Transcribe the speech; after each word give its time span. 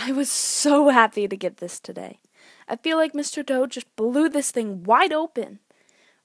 I 0.00 0.12
was 0.12 0.30
so 0.30 0.90
happy 0.90 1.26
to 1.26 1.36
get 1.36 1.56
this 1.56 1.80
today. 1.80 2.20
I 2.68 2.76
feel 2.76 2.96
like 2.96 3.14
Mr. 3.14 3.44
Doe 3.44 3.66
just 3.66 3.94
blew 3.96 4.28
this 4.28 4.52
thing 4.52 4.84
wide 4.84 5.12
open. 5.12 5.58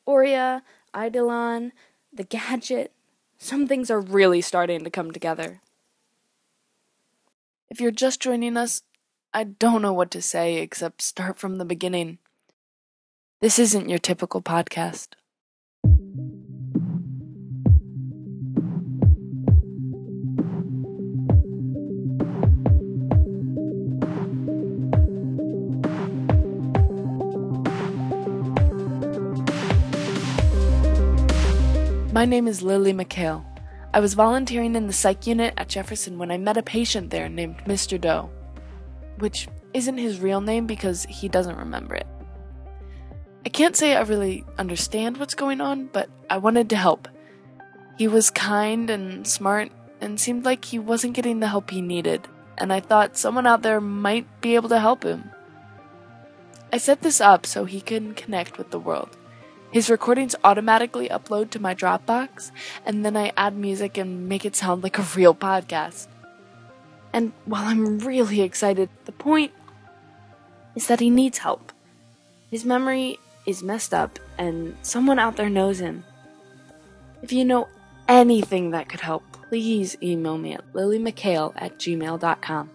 Aurea, 0.05 0.61
Eidolon, 0.95 1.71
the 2.13 2.23
gadget, 2.23 2.91
some 3.39 3.67
things 3.67 3.89
are 3.89 3.99
really 3.99 4.41
starting 4.41 4.83
to 4.83 4.89
come 4.89 5.11
together. 5.11 5.61
If 7.69 7.81
you're 7.81 7.91
just 7.91 8.21
joining 8.21 8.57
us, 8.57 8.83
I 9.33 9.43
don't 9.45 9.81
know 9.81 9.93
what 9.93 10.11
to 10.11 10.21
say 10.21 10.57
except 10.57 11.01
start 11.01 11.39
from 11.39 11.57
the 11.57 11.65
beginning. 11.65 12.19
This 13.41 13.57
isn't 13.57 13.89
your 13.89 13.97
typical 13.99 14.41
podcast. 14.41 15.09
My 32.13 32.25
name 32.25 32.47
is 32.47 32.61
Lily 32.61 32.93
McHale. 32.93 33.43
I 33.91 33.99
was 33.99 34.13
volunteering 34.13 34.75
in 34.75 34.85
the 34.85 34.93
psych 34.93 35.25
unit 35.25 35.55
at 35.57 35.67
Jefferson 35.67 36.19
when 36.19 36.29
I 36.29 36.37
met 36.37 36.57
a 36.57 36.61
patient 36.61 37.09
there 37.09 37.27
named 37.27 37.63
Mr. 37.65 37.99
Doe, 37.99 38.29
which 39.17 39.47
isn't 39.73 39.97
his 39.97 40.19
real 40.19 40.39
name 40.39 40.67
because 40.67 41.07
he 41.09 41.27
doesn't 41.27 41.57
remember 41.57 41.95
it. 41.95 42.05
I 43.47 43.49
can't 43.49 43.75
say 43.75 43.95
I 43.95 44.03
really 44.03 44.45
understand 44.59 45.17
what's 45.17 45.33
going 45.33 45.59
on, 45.59 45.87
but 45.87 46.07
I 46.29 46.37
wanted 46.37 46.69
to 46.69 46.75
help. 46.75 47.07
He 47.97 48.07
was 48.07 48.29
kind 48.29 48.91
and 48.91 49.25
smart 49.25 49.71
and 49.99 50.19
seemed 50.19 50.45
like 50.45 50.65
he 50.65 50.77
wasn't 50.77 51.15
getting 51.15 51.39
the 51.39 51.47
help 51.47 51.71
he 51.71 51.81
needed, 51.81 52.27
and 52.59 52.71
I 52.71 52.79
thought 52.79 53.17
someone 53.17 53.47
out 53.47 53.63
there 53.63 53.81
might 53.81 54.27
be 54.39 54.53
able 54.53 54.69
to 54.69 54.79
help 54.79 55.01
him. 55.01 55.31
I 56.71 56.77
set 56.77 57.01
this 57.01 57.19
up 57.19 57.47
so 57.47 57.65
he 57.65 57.81
can 57.81 58.13
connect 58.13 58.59
with 58.59 58.69
the 58.69 58.77
world. 58.77 59.17
His 59.73 59.89
recordings 59.89 60.35
automatically 60.43 61.09
upload 61.09 61.49
to 61.49 61.59
my 61.59 61.73
Dropbox, 61.73 62.51
and 62.85 63.03
then 63.03 63.17
I 63.17 63.33
add 63.35 63.57
music 63.57 63.97
and 63.97 64.29
make 64.29 64.45
it 64.45 64.55
sound 64.55 64.83
like 64.83 64.99
a 64.99 65.07
real 65.15 65.33
podcast. 65.33 66.05
And 67.11 67.33
while 67.45 67.63
I'm 67.63 67.97
really 67.97 68.41
excited, 68.41 68.89
the 69.05 69.11
point 69.11 69.51
is 70.75 70.85
that 70.85 70.99
he 70.99 71.09
needs 71.09 71.39
help. 71.39 71.73
His 72.51 72.63
memory 72.63 73.17
is 73.47 73.63
messed 73.63 73.95
up, 73.95 74.19
and 74.37 74.77
someone 74.83 75.17
out 75.17 75.37
there 75.37 75.49
knows 75.49 75.79
him. 75.79 76.03
If 77.23 77.33
you 77.33 77.43
know 77.43 77.67
anything 78.07 78.69
that 78.71 78.89
could 78.89 79.01
help, 79.01 79.23
please 79.49 79.97
email 80.03 80.37
me 80.37 80.53
at 80.53 80.71
lilymchale 80.73 81.53
at 81.55 81.79
gmail.com. 81.79 82.69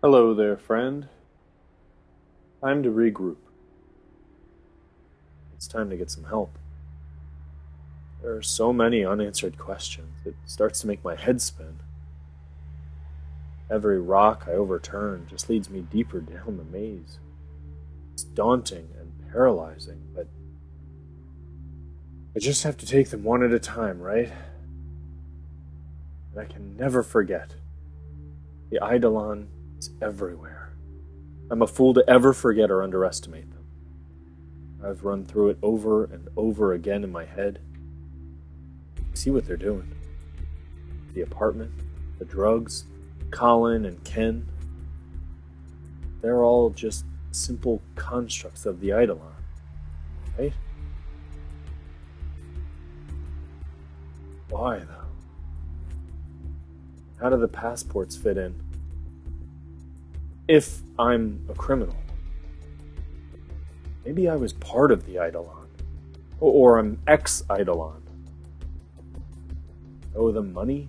Hello 0.00 0.32
there, 0.32 0.56
friend. 0.56 1.08
Time 2.60 2.84
to 2.84 2.88
regroup. 2.88 3.38
It's 5.56 5.66
time 5.66 5.90
to 5.90 5.96
get 5.96 6.08
some 6.08 6.22
help. 6.22 6.56
There 8.22 8.32
are 8.36 8.42
so 8.42 8.72
many 8.72 9.04
unanswered 9.04 9.58
questions, 9.58 10.20
it 10.24 10.36
starts 10.46 10.80
to 10.82 10.86
make 10.86 11.02
my 11.02 11.16
head 11.16 11.42
spin. 11.42 11.80
Every 13.68 14.00
rock 14.00 14.44
I 14.46 14.52
overturn 14.52 15.26
just 15.28 15.48
leads 15.48 15.68
me 15.68 15.80
deeper 15.80 16.20
down 16.20 16.58
the 16.58 16.78
maze. 16.78 17.18
It's 18.12 18.22
daunting 18.22 18.90
and 19.00 19.12
paralyzing, 19.32 20.00
but 20.14 20.28
I 22.36 22.38
just 22.38 22.62
have 22.62 22.76
to 22.76 22.86
take 22.86 23.10
them 23.10 23.24
one 23.24 23.42
at 23.42 23.50
a 23.50 23.58
time, 23.58 23.98
right? 23.98 24.30
And 26.30 26.40
I 26.40 26.44
can 26.44 26.76
never 26.76 27.02
forget 27.02 27.54
the 28.70 28.78
Eidolon 28.80 29.48
is 29.78 29.90
everywhere. 30.02 30.72
I'm 31.50 31.62
a 31.62 31.66
fool 31.66 31.94
to 31.94 32.04
ever 32.08 32.32
forget 32.32 32.70
or 32.70 32.82
underestimate 32.82 33.50
them. 33.50 33.64
I've 34.84 35.04
run 35.04 35.24
through 35.24 35.50
it 35.50 35.58
over 35.62 36.04
and 36.04 36.28
over 36.36 36.72
again 36.72 37.04
in 37.04 37.10
my 37.10 37.24
head. 37.24 37.60
See 39.14 39.30
what 39.30 39.46
they're 39.46 39.56
doing. 39.56 39.94
The 41.14 41.22
apartment, 41.22 41.72
the 42.18 42.24
drugs, 42.24 42.84
Colin 43.30 43.86
and 43.86 44.02
Ken. 44.04 44.46
They're 46.20 46.44
all 46.44 46.70
just 46.70 47.04
simple 47.30 47.82
constructs 47.94 48.66
of 48.66 48.80
the 48.80 48.88
Eidolon, 48.88 49.34
right? 50.38 50.52
Why, 54.48 54.78
though? 54.78 54.94
How 57.20 57.30
do 57.30 57.36
the 57.36 57.48
passports 57.48 58.16
fit 58.16 58.38
in? 58.38 58.67
If 60.48 60.80
I'm 60.98 61.46
a 61.50 61.54
criminal. 61.54 61.94
Maybe 64.04 64.28
I 64.28 64.36
was 64.36 64.54
part 64.54 64.90
of 64.90 65.04
the 65.04 65.22
Eidolon, 65.22 65.68
or 66.40 66.78
I'm 66.78 66.98
ex 67.06 67.42
Eidolon. 67.50 68.02
I 70.14 70.18
owe 70.18 70.32
them 70.32 70.52
money? 70.54 70.88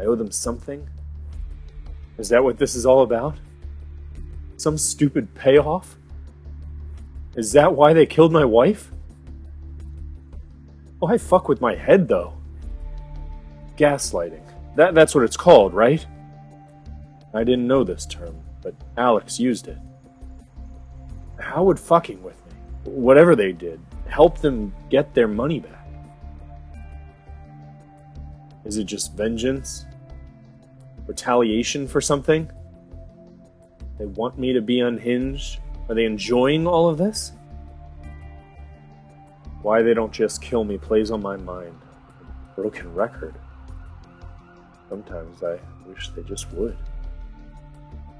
I 0.00 0.04
owe 0.04 0.14
them 0.14 0.32
something? 0.32 0.88
Is 2.16 2.30
that 2.30 2.42
what 2.42 2.58
this 2.58 2.74
is 2.74 2.86
all 2.86 3.02
about? 3.02 3.36
Some 4.56 4.78
stupid 4.78 5.34
payoff? 5.34 5.96
Is 7.36 7.52
that 7.52 7.74
why 7.74 7.92
they 7.92 8.06
killed 8.06 8.32
my 8.32 8.46
wife? 8.46 8.90
Oh, 11.02 11.08
why 11.08 11.18
fuck 11.18 11.50
with 11.50 11.60
my 11.60 11.74
head, 11.74 12.08
though? 12.08 12.32
Gaslighting. 13.76 14.40
That, 14.76 14.94
that's 14.94 15.14
what 15.14 15.24
it's 15.24 15.36
called, 15.36 15.74
right? 15.74 16.04
I 17.34 17.44
didn't 17.44 17.66
know 17.66 17.84
this 17.84 18.06
term 18.06 18.45
but 18.66 18.74
Alex 18.96 19.38
used 19.38 19.68
it. 19.68 19.78
How 21.38 21.62
would 21.62 21.78
fucking 21.78 22.20
with 22.20 22.34
me, 22.46 22.52
whatever 22.82 23.36
they 23.36 23.52
did, 23.52 23.78
help 24.08 24.38
them 24.38 24.74
get 24.90 25.14
their 25.14 25.28
money 25.28 25.60
back? 25.60 25.86
Is 28.64 28.78
it 28.78 28.86
just 28.86 29.14
vengeance? 29.14 29.86
Retaliation 31.06 31.86
for 31.86 32.00
something? 32.00 32.50
They 34.00 34.06
want 34.06 34.36
me 34.36 34.52
to 34.52 34.60
be 34.60 34.80
unhinged? 34.80 35.60
Are 35.88 35.94
they 35.94 36.04
enjoying 36.04 36.66
all 36.66 36.88
of 36.88 36.98
this? 36.98 37.34
Why 39.62 39.80
they 39.82 39.94
don't 39.94 40.12
just 40.12 40.42
kill 40.42 40.64
me 40.64 40.76
plays 40.76 41.12
on 41.12 41.22
my 41.22 41.36
mind. 41.36 41.78
Broken 42.56 42.92
record. 42.92 43.36
Sometimes 44.88 45.44
I 45.44 45.60
wish 45.86 46.08
they 46.08 46.24
just 46.24 46.52
would. 46.52 46.76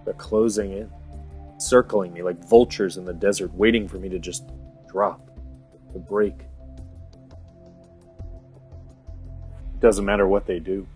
They're 0.06 0.14
closing 0.14 0.70
in, 0.70 0.90
circling 1.58 2.14
me 2.14 2.22
like 2.22 2.38
vultures 2.48 2.96
in 2.96 3.04
the 3.04 3.12
desert, 3.12 3.52
waiting 3.52 3.88
for 3.88 3.98
me 3.98 4.08
to 4.08 4.20
just 4.20 4.44
drop, 4.88 5.36
to 5.92 5.98
break. 5.98 6.34
Doesn't 9.80 10.04
matter 10.04 10.28
what 10.28 10.46
they 10.46 10.60
do. 10.60 10.86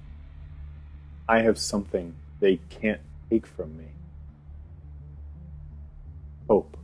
I 1.28 1.40
have 1.40 1.58
something 1.58 2.14
they 2.38 2.60
can't 2.70 3.00
take 3.28 3.46
from 3.46 3.76
me. 3.76 3.86
Hope. 6.48 6.76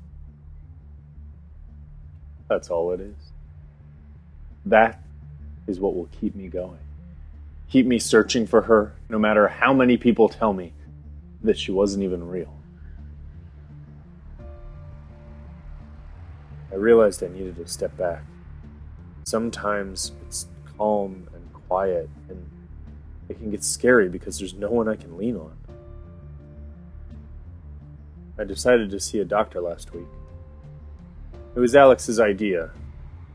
That's 2.49 2.71
all 2.71 2.91
it 2.91 3.01
is. 3.01 3.15
That 4.67 5.01
is 5.69 5.79
what 5.79 5.95
will 5.95 6.09
keep 6.21 6.35
me 6.35 6.49
going. 6.49 6.79
Keep 7.71 7.87
me 7.87 8.01
searching 8.01 8.49
for 8.49 8.63
her, 8.63 8.95
no 9.09 9.19
matter 9.19 9.47
how 9.47 9.73
many 9.73 9.97
people 9.97 10.29
tell 10.29 10.53
me 10.53 10.73
that 11.43 11.59
she 11.59 11.73
wasn't 11.73 12.05
even 12.05 12.27
real. 12.27 12.53
I 16.73 16.75
realized 16.75 17.23
I 17.23 17.29
needed 17.29 17.57
to 17.57 17.67
step 17.67 17.97
back. 17.97 18.23
Sometimes 19.25 20.13
it's 20.27 20.47
calm 20.77 21.29
and 21.33 21.53
quiet, 21.53 22.09
and 22.29 22.45
it 23.29 23.39
can 23.39 23.51
get 23.51 23.65
scary 23.65 24.09
because 24.09 24.39
there's 24.39 24.55
no 24.55 24.71
one 24.71 24.89
I 24.89 24.97
can 24.97 25.17
lean 25.17 25.37
on. 25.37 25.57
I 28.39 28.45
decided 28.45 28.91
to 28.91 29.01
see 29.01 29.21
a 29.21 29.25
doctor 29.25 29.61
last 29.61 29.95
week. 29.95 30.07
It 31.55 31.61
was 31.61 31.75
Alex's 31.75 32.21
idea 32.21 32.71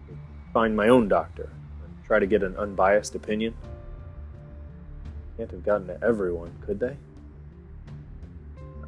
to 0.07 0.17
find 0.53 0.75
my 0.75 0.89
own 0.89 1.07
doctor 1.07 1.49
and 1.83 2.05
try 2.05 2.19
to 2.19 2.27
get 2.27 2.43
an 2.43 2.55
unbiased 2.57 3.15
opinion. 3.15 3.55
Can't 5.37 5.49
have 5.49 5.65
gotten 5.65 5.87
to 5.87 5.99
everyone, 6.03 6.53
could 6.63 6.79
they? 6.79 6.97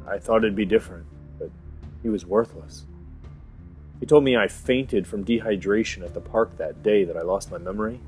I 0.06 0.18
thought 0.18 0.38
it'd 0.38 0.56
be 0.56 0.64
different, 0.64 1.06
but 1.38 1.50
he 2.02 2.08
was 2.08 2.26
worthless. 2.26 2.84
He 4.00 4.06
told 4.06 4.24
me 4.24 4.36
I 4.36 4.48
fainted 4.48 5.06
from 5.06 5.24
dehydration 5.24 6.04
at 6.04 6.14
the 6.14 6.20
park 6.20 6.56
that 6.58 6.82
day 6.82 7.04
that 7.04 7.16
I 7.16 7.22
lost 7.22 7.50
my 7.50 7.58
memory. 7.58 8.00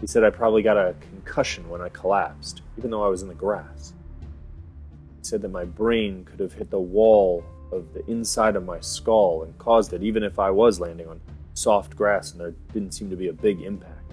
He 0.00 0.06
said 0.06 0.24
I 0.24 0.30
probably 0.30 0.62
got 0.62 0.76
a 0.76 0.94
concussion 1.00 1.68
when 1.68 1.80
I 1.80 1.88
collapsed, 1.88 2.62
even 2.78 2.90
though 2.90 3.04
I 3.04 3.08
was 3.08 3.22
in 3.22 3.28
the 3.28 3.34
grass. 3.34 3.92
He 4.20 5.24
said 5.28 5.42
that 5.42 5.50
my 5.50 5.64
brain 5.64 6.24
could 6.24 6.40
have 6.40 6.54
hit 6.54 6.70
the 6.70 6.80
wall 6.80 7.44
of 7.70 7.92
the 7.94 8.04
inside 8.10 8.56
of 8.56 8.64
my 8.64 8.80
skull 8.80 9.42
and 9.44 9.56
caused 9.58 9.92
it, 9.92 10.02
even 10.02 10.22
if 10.22 10.38
I 10.38 10.50
was 10.50 10.80
landing 10.80 11.08
on 11.08 11.20
soft 11.54 11.96
grass 11.96 12.32
and 12.32 12.40
there 12.40 12.54
didn't 12.72 12.92
seem 12.92 13.08
to 13.10 13.16
be 13.16 13.28
a 13.28 13.32
big 13.32 13.62
impact. 13.62 14.12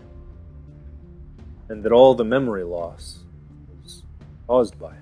And 1.69 1.83
that 1.83 1.91
all 1.91 2.13
the 2.13 2.25
memory 2.25 2.63
loss 2.63 3.23
was 3.83 4.03
caused 4.45 4.79
by 4.79 4.93
it. 4.93 5.00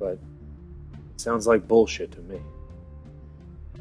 But 0.00 0.18
it 1.14 1.20
sounds 1.20 1.46
like 1.46 1.68
bullshit 1.68 2.10
to 2.12 2.20
me. 2.22 2.40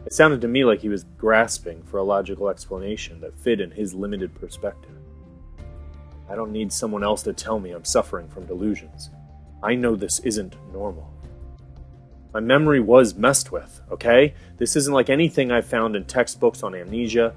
It 0.06 0.13
sounded 0.13 0.42
to 0.42 0.48
me 0.48 0.63
like 0.63 0.81
he 0.81 0.89
was 0.89 1.06
grasping 1.18 1.81
for 1.83 1.98
a 1.98 2.04
logical 2.04 2.50
explanation 2.50 3.19
that 3.21 3.38
fit 3.39 3.60
in 3.60 3.71
his 3.71 3.95
limited 3.95 4.36
perspective. 4.36 4.92
I 6.30 6.36
don't 6.36 6.51
need 6.51 6.71
someone 6.71 7.04
else 7.04 7.24
to 7.24 7.33
tell 7.33 7.60
me 7.60 7.71
I'm 7.71 7.86
suffering 7.86 8.27
from 8.27 8.45
delusions. 8.45 9.10
I 9.63 9.75
know 9.75 9.95
this 9.95 10.19
isn't 10.19 10.56
normal. 10.71 11.12
My 12.33 12.39
memory 12.39 12.80
was 12.80 13.15
messed 13.15 13.51
with, 13.51 13.81
okay? 13.92 14.36
This 14.57 14.75
isn't 14.75 14.94
like 14.94 15.10
anything 15.10 15.51
I've 15.51 15.65
found 15.65 15.95
in 15.95 16.06
textbooks 16.06 16.62
on 16.62 16.75
amnesia. 16.75 17.33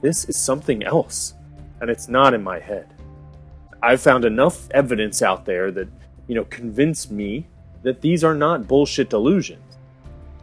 This 0.00 0.24
is 0.24 0.36
something 0.36 0.82
else, 0.82 1.34
and 1.80 1.90
it's 1.90 2.08
not 2.08 2.32
in 2.32 2.42
my 2.42 2.58
head. 2.58 2.94
I've 3.82 4.00
found 4.00 4.24
enough 4.24 4.70
evidence 4.70 5.20
out 5.20 5.44
there 5.44 5.70
that, 5.72 5.88
you 6.28 6.34
know, 6.34 6.44
convince 6.44 7.10
me 7.10 7.46
that 7.86 8.00
these 8.00 8.24
are 8.24 8.34
not 8.34 8.66
bullshit 8.66 9.08
delusions. 9.08 9.78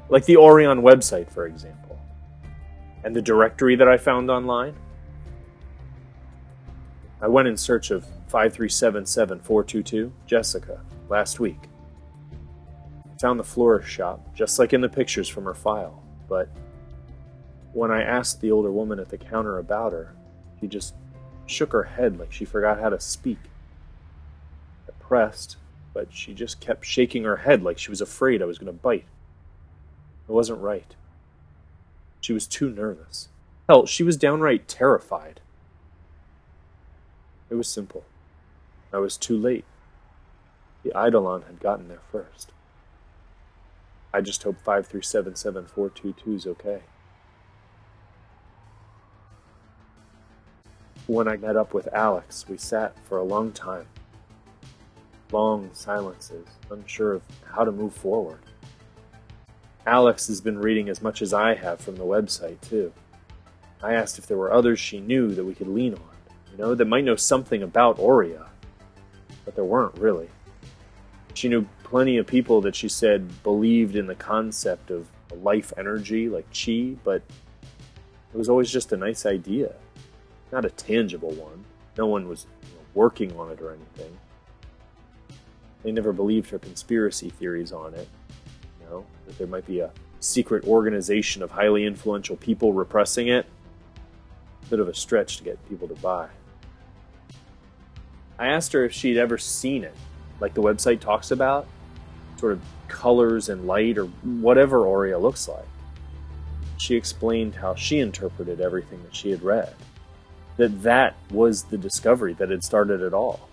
Like 0.07 0.24
the 0.24 0.38
Orion 0.38 0.81
website, 0.81 1.30
for 1.30 1.45
example. 1.45 2.00
And 3.04 3.13
the 3.13 3.22
directory 3.22 3.75
that 3.75 3.90
I 3.90 3.98
found 3.98 4.31
online. 4.31 4.74
I 7.22 7.28
went 7.28 7.50
in 7.50 7.57
search 7.57 7.92
of 7.92 8.06
5377422, 8.31 10.10
Jessica, 10.25 10.80
last 11.10 11.42
week. 11.42 11.60
Found 13.19 13.42
the 13.42 13.44
florist 13.44 13.90
shop, 13.90 14.34
just 14.34 14.57
like 14.57 14.72
in 14.72 14.80
the 14.80 14.88
pictures 14.88 15.28
from 15.28 15.44
her 15.44 15.54
file, 15.54 16.01
but 16.30 16.48
when 17.74 17.92
I 17.92 18.04
asked 18.04 18.40
the 18.40 18.51
older 18.51 18.72
woman 18.72 19.01
at 19.01 19.10
the 19.10 19.18
counter 19.18 19.57
about 19.57 19.92
her, 19.92 20.16
she 20.62 20.68
just 20.68 20.95
shook 21.45 21.74
her 21.74 21.84
head 21.84 22.18
like 22.18 22.31
she 22.31 22.45
forgot 22.45 22.80
how 22.80 22.88
to 22.88 23.01
speak. 23.01 23.40
I 24.88 24.92
pressed, 25.04 25.57
but 25.94 26.13
she 26.13 26.34
just 26.34 26.60
kept 26.60 26.86
shaking 26.86 27.24
her 27.24 27.38
head 27.38 27.63
like 27.63 27.78
she 27.78 27.92
was 27.92 28.01
afraid 28.01 28.42
I 28.42 28.45
was 28.45 28.57
going 28.57 28.72
to 28.72 28.74
bite. 28.74 29.06
It 30.28 30.31
wasn't 30.31 30.62
right. 30.62 30.95
She 32.22 32.34
was 32.34 32.48
too 32.48 32.69
nervous. 32.69 33.30
Hell, 33.68 33.86
she 33.86 34.04
was 34.04 34.18
downright 34.18 34.68
terrified. 34.68 35.42
It 37.50 37.56
was 37.56 37.68
simple. 37.68 38.04
I 38.92 38.98
was 38.98 39.18
too 39.18 39.38
late. 39.38 39.66
The 40.84 40.92
Eidolon 40.92 41.44
had 41.44 41.60
gotten 41.60 41.88
there 41.88 42.01
first. 42.12 42.51
I 44.13 44.22
just 44.22 44.44
hope 44.44 44.57
5377422 44.63 46.36
is 46.36 46.48
okay. 46.48 46.81
When 51.07 51.28
I 51.28 51.36
met 51.36 51.57
up 51.57 51.74
with 51.74 51.88
Alex, 51.94 52.45
we 52.48 52.57
sat 52.57 52.95
for 53.06 53.18
a 53.18 53.24
long 53.24 53.51
time. 53.51 53.88
Long 55.33 55.71
silences, 55.74 56.45
unsure 56.69 57.13
of 57.13 57.24
how 57.44 57.65
to 57.65 57.71
move 57.71 57.95
forward. 57.95 58.38
Alex 59.88 60.27
has 60.27 60.39
been 60.39 60.59
reading 60.59 60.89
as 60.89 61.01
much 61.01 61.24
as 61.24 61.33
I 61.33 61.56
have 61.56 61.81
from 61.81 61.95
the 61.95 62.03
website, 62.03 62.62
too. 62.62 62.94
I 63.81 63.95
asked 63.95 64.19
if 64.19 64.27
there 64.27 64.38
were 64.38 64.53
others 64.53 64.80
she 64.80 65.00
knew 65.00 65.33
that 65.33 65.44
we 65.44 65.56
could 65.56 65.68
lean 65.68 65.95
on, 65.95 66.15
you 66.51 66.57
know, 66.59 66.75
that 66.75 66.85
might 66.85 67.03
know 67.03 67.15
something 67.15 67.63
about 67.63 67.97
Aurea. 67.97 68.45
But 69.44 69.56
there 69.56 69.65
weren't, 69.65 69.97
really. 69.97 70.30
She 71.33 71.50
knew 71.50 71.68
plenty 71.83 72.18
of 72.18 72.27
people 72.27 72.62
that 72.62 72.75
she 72.75 72.88
said 72.88 73.41
believed 73.41 73.95
in 73.95 74.06
the 74.06 74.13
concept 74.13 74.91
of 74.91 75.07
life 75.41 75.74
energy, 75.77 76.30
like 76.30 76.45
chi, 76.53 76.95
but 77.03 77.24
it 78.31 78.38
was 78.38 78.50
always 78.50 78.69
just 78.69 78.91
a 78.91 78.97
nice 78.97 79.25
idea, 79.25 79.74
not 80.51 80.63
a 80.63 80.69
tangible 80.69 81.31
one. 81.31 81.65
No 81.97 82.06
one 82.06 82.30
was 82.30 82.45
you 82.62 82.75
know, 82.75 82.85
working 82.94 83.35
on 83.35 83.50
it 83.50 83.59
or 83.62 83.71
anything. 83.71 84.15
They 85.83 85.91
never 85.91 86.13
believed 86.13 86.50
her 86.51 86.59
conspiracy 86.59 87.30
theories 87.30 87.71
on 87.71 87.94
it 87.94 88.07
You 88.81 88.89
know, 88.89 89.06
that 89.27 89.38
there 89.38 89.47
might 89.47 89.65
be 89.65 89.80
a 89.80 89.91
secret 90.19 90.65
organization 90.65 91.44
of 91.44 91.51
highly 91.51 91.85
influential 91.85 92.35
people 92.35 92.74
repressing 92.74 93.27
it. 93.27 93.45
Bit 94.69 94.80
of 94.80 94.88
a 94.88 94.94
stretch 94.94 95.38
to 95.38 95.44
get 95.44 95.69
people 95.69 95.88
to 95.88 95.95
buy. 95.95 96.30
I 98.39 98.47
asked 98.47 98.74
her 98.74 98.83
if 98.83 98.94
she'd 98.94 99.18
ever 99.18 99.38
seen 99.38 99.83
it, 99.83 99.94
like 100.39 100.53
the 100.53 100.62
website 100.62 101.00
talks 101.00 101.31
about, 101.31 101.68
sort 102.38 102.53
of 102.53 102.62
colors 102.88 103.50
and 103.50 103.68
light 103.68 103.97
or 103.97 104.06
whatever 104.06 104.88
Aurea 104.88 105.19
looks 105.19 105.47
like. 105.47 105.65
She 106.77 106.95
explained 106.95 107.56
how 107.56 107.75
she 107.75 108.00
interpreted 108.00 108.59
everything 108.59 109.03
that 109.03 109.15
she 109.15 109.30
had 109.30 109.44
read, 109.44 109.74
that 110.57 110.83
that 110.83 111.15
was 111.30 111.63
the 111.63 111.77
discovery 111.77 112.33
that 112.33 112.50
had 112.50 112.63
started 112.63 113.01
it 113.01 113.13
all. 113.13 113.47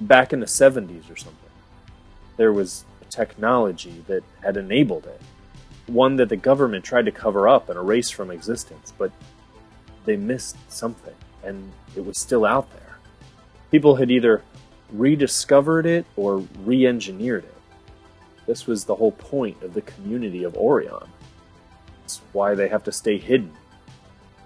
Back 0.00 0.32
in 0.32 0.40
the 0.40 0.46
70s 0.46 1.10
or 1.10 1.16
something, 1.16 1.50
there 2.36 2.52
was 2.52 2.84
a 3.02 3.04
technology 3.10 4.04
that 4.06 4.22
had 4.42 4.56
enabled 4.56 5.06
it. 5.06 5.20
One 5.86 6.16
that 6.16 6.28
the 6.28 6.36
government 6.36 6.84
tried 6.84 7.06
to 7.06 7.12
cover 7.12 7.48
up 7.48 7.68
and 7.68 7.78
erase 7.78 8.10
from 8.10 8.30
existence, 8.30 8.92
but 8.96 9.10
they 10.04 10.16
missed 10.16 10.56
something, 10.70 11.14
and 11.42 11.72
it 11.96 12.04
was 12.04 12.18
still 12.18 12.44
out 12.44 12.70
there. 12.72 12.98
People 13.70 13.96
had 13.96 14.10
either 14.10 14.42
rediscovered 14.92 15.86
it 15.86 16.06
or 16.16 16.38
re 16.64 16.86
engineered 16.86 17.44
it. 17.44 17.54
This 18.46 18.66
was 18.66 18.84
the 18.84 18.94
whole 18.94 19.12
point 19.12 19.62
of 19.62 19.74
the 19.74 19.82
community 19.82 20.44
of 20.44 20.56
Orion. 20.56 21.08
It's 22.04 22.22
why 22.32 22.54
they 22.54 22.68
have 22.68 22.84
to 22.84 22.92
stay 22.92 23.18
hidden. 23.18 23.52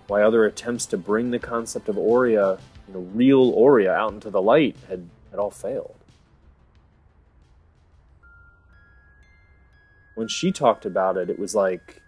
Why 0.09 0.23
other 0.23 0.45
attempts 0.47 0.87
to 0.87 0.97
bring 0.97 1.31
the 1.31 1.39
concept 1.39 1.89
of 1.89 1.97
Aurea, 1.97 2.59
you 2.89 2.95
know, 2.95 3.09
real 3.15 3.53
Aurea, 3.55 3.93
out 3.93 4.13
into 4.13 4.31
the 4.31 4.43
light 4.43 4.77
had, 4.89 5.09
had 5.33 5.41
all 5.41 5.51
failed. 5.51 5.97
when 10.15 10.29
she 10.29 10.53
talked 10.53 10.85
about 10.85 11.17
it, 11.17 11.31
it 11.31 11.39
was 11.39 11.55
like 11.55 12.03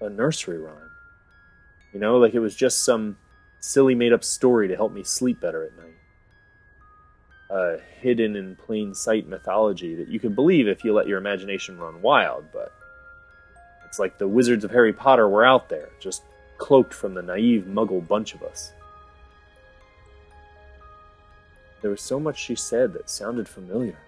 a 0.00 0.08
nursery 0.08 0.58
rhyme. 0.58 0.90
You 1.92 2.00
know, 2.00 2.18
like 2.18 2.34
it 2.34 2.38
was 2.38 2.54
just 2.54 2.84
some 2.84 3.16
silly 3.58 3.94
made 3.94 4.12
up 4.12 4.24
story 4.24 4.68
to 4.68 4.76
help 4.76 4.92
me 4.92 5.02
sleep 5.02 5.40
better 5.40 5.64
at 5.64 5.76
night. 5.76 5.86
A 7.50 7.78
hidden 8.00 8.36
in 8.36 8.54
plain 8.54 8.94
sight 8.94 9.26
mythology 9.26 9.96
that 9.96 10.08
you 10.08 10.20
could 10.20 10.36
believe 10.36 10.68
if 10.68 10.84
you 10.84 10.92
let 10.92 11.08
your 11.08 11.18
imagination 11.18 11.78
run 11.78 12.00
wild, 12.00 12.44
but 12.52 12.72
it's 13.84 13.98
like 13.98 14.18
the 14.18 14.28
wizards 14.28 14.64
of 14.64 14.70
Harry 14.70 14.92
Potter 14.92 15.28
were 15.28 15.44
out 15.44 15.68
there, 15.68 15.88
just 15.98 16.22
cloaked 16.58 16.94
from 16.94 17.14
the 17.14 17.22
naive 17.22 17.64
muggle 17.64 18.06
bunch 18.06 18.34
of 18.34 18.42
us. 18.44 18.72
There 21.80 21.90
was 21.90 22.02
so 22.02 22.20
much 22.20 22.38
she 22.38 22.54
said 22.54 22.92
that 22.92 23.08
sounded 23.08 23.48
familiar, 23.48 23.98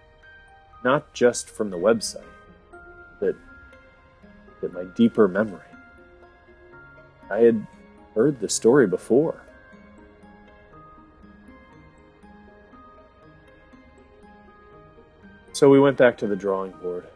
not 0.84 1.12
just 1.14 1.48
from 1.48 1.70
the 1.70 1.78
website 1.78 2.24
that 3.20 3.36
that 4.60 4.72
my 4.72 4.84
deeper 4.84 5.26
memory. 5.26 5.60
I 7.30 7.38
had 7.38 7.66
heard 8.14 8.40
the 8.40 8.48
story 8.48 8.86
before. 8.86 9.42
So 15.52 15.68
we 15.68 15.80
went 15.80 15.96
back 15.96 16.16
to 16.18 16.26
the 16.26 16.36
drawing 16.36 16.72
board, 16.72 17.06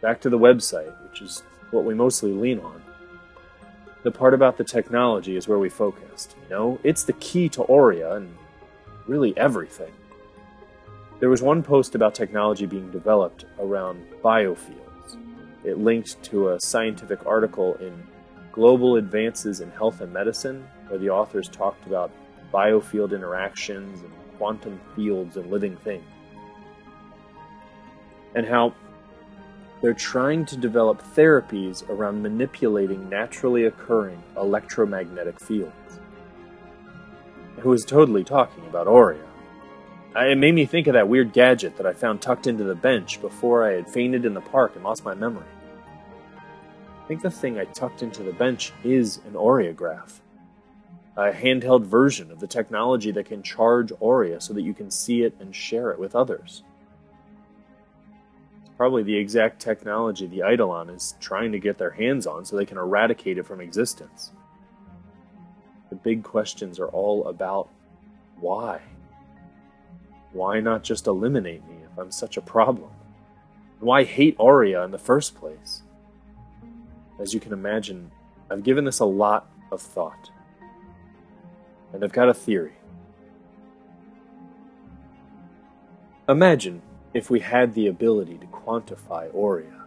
back 0.00 0.20
to 0.22 0.30
the 0.30 0.38
website, 0.38 0.92
which 1.08 1.20
is 1.20 1.42
what 1.70 1.84
we 1.84 1.94
mostly 1.94 2.32
lean 2.32 2.58
on. 2.60 2.82
The 4.02 4.10
part 4.10 4.34
about 4.34 4.56
the 4.56 4.64
technology 4.64 5.36
is 5.36 5.48
where 5.48 5.58
we 5.58 5.68
focused. 5.68 6.36
You 6.44 6.48
know, 6.54 6.80
it's 6.84 7.02
the 7.02 7.12
key 7.14 7.48
to 7.50 7.62
Aurea 7.64 8.14
and 8.16 8.34
really 9.06 9.36
everything. 9.36 9.92
There 11.18 11.30
was 11.30 11.40
one 11.40 11.62
post 11.62 11.94
about 11.94 12.14
technology 12.14 12.66
being 12.66 12.90
developed 12.90 13.46
around 13.58 14.06
biofields. 14.22 15.16
it 15.64 15.78
linked 15.78 16.22
to 16.24 16.50
a 16.50 16.60
scientific 16.60 17.26
article 17.26 17.74
in 17.76 18.06
Global 18.52 18.96
Advances 18.96 19.60
in 19.60 19.70
Health 19.70 20.00
and 20.00 20.12
Medicine, 20.12 20.66
where 20.88 20.98
the 20.98 21.10
authors 21.10 21.48
talked 21.48 21.86
about 21.86 22.10
biofield 22.52 23.12
interactions 23.12 24.00
and 24.00 24.12
quantum 24.38 24.80
fields 24.94 25.36
and 25.36 25.50
living 25.50 25.76
things. 25.78 26.04
And 28.34 28.46
how 28.46 28.74
they're 29.82 29.94
trying 29.94 30.46
to 30.46 30.56
develop 30.56 31.02
therapies 31.14 31.88
around 31.88 32.22
manipulating 32.22 33.08
naturally 33.08 33.64
occurring 33.64 34.22
electromagnetic 34.36 35.40
fields. 35.40 36.00
Who 37.66 37.70
was 37.70 37.84
totally 37.84 38.22
talking 38.22 38.64
about 38.68 38.86
Aurea. 38.86 39.26
It 40.14 40.38
made 40.38 40.54
me 40.54 40.66
think 40.66 40.86
of 40.86 40.92
that 40.92 41.08
weird 41.08 41.32
gadget 41.32 41.76
that 41.78 41.84
I 41.84 41.94
found 41.94 42.22
tucked 42.22 42.46
into 42.46 42.62
the 42.62 42.76
bench 42.76 43.20
before 43.20 43.68
I 43.68 43.72
had 43.72 43.88
fainted 43.88 44.24
in 44.24 44.34
the 44.34 44.40
park 44.40 44.76
and 44.76 44.84
lost 44.84 45.04
my 45.04 45.14
memory. 45.14 45.48
I 46.36 47.06
think 47.08 47.22
the 47.22 47.30
thing 47.32 47.58
I 47.58 47.64
tucked 47.64 48.04
into 48.04 48.22
the 48.22 48.32
bench 48.32 48.72
is 48.84 49.16
an 49.26 49.32
aureograph. 49.32 50.20
a 51.16 51.32
handheld 51.32 51.82
version 51.82 52.30
of 52.30 52.38
the 52.38 52.46
technology 52.46 53.10
that 53.10 53.26
can 53.26 53.42
charge 53.42 53.90
Aurea 54.00 54.40
so 54.40 54.54
that 54.54 54.62
you 54.62 54.72
can 54.72 54.88
see 54.88 55.22
it 55.22 55.34
and 55.40 55.52
share 55.52 55.90
it 55.90 55.98
with 55.98 56.14
others. 56.14 56.62
It's 58.60 58.76
probably 58.76 59.02
the 59.02 59.16
exact 59.16 59.60
technology 59.60 60.28
the 60.28 60.48
Eidolon 60.48 60.88
is 60.88 61.16
trying 61.18 61.50
to 61.50 61.58
get 61.58 61.78
their 61.78 61.90
hands 61.90 62.28
on 62.28 62.44
so 62.44 62.56
they 62.56 62.64
can 62.64 62.78
eradicate 62.78 63.38
it 63.38 63.46
from 63.46 63.60
existence. 63.60 64.30
Big 66.06 66.22
questions 66.22 66.78
are 66.78 66.86
all 66.86 67.26
about 67.26 67.68
why? 68.38 68.80
Why 70.30 70.60
not 70.60 70.84
just 70.84 71.08
eliminate 71.08 71.66
me 71.66 71.78
if 71.82 71.98
I'm 71.98 72.12
such 72.12 72.36
a 72.36 72.40
problem? 72.40 72.92
Why 73.80 74.04
hate 74.04 74.36
Aurea 74.38 74.84
in 74.84 74.92
the 74.92 74.98
first 74.98 75.34
place? 75.34 75.82
As 77.18 77.34
you 77.34 77.40
can 77.40 77.52
imagine, 77.52 78.12
I've 78.48 78.62
given 78.62 78.84
this 78.84 79.00
a 79.00 79.04
lot 79.04 79.50
of 79.72 79.82
thought 79.82 80.30
and 81.92 82.04
I've 82.04 82.12
got 82.12 82.28
a 82.28 82.34
theory. 82.34 82.74
Imagine 86.28 86.82
if 87.14 87.30
we 87.30 87.40
had 87.40 87.74
the 87.74 87.88
ability 87.88 88.38
to 88.38 88.46
quantify 88.46 89.34
Aurea. 89.34 89.82